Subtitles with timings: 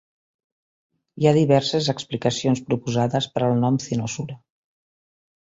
[1.19, 4.39] Hi ha diverses explicacions proposades per al nom "Cynosura".